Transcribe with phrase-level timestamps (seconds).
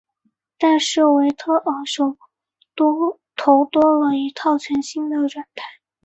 [0.57, 2.17] 但是维特尔手
[3.35, 5.63] 头多了一套全新的软胎。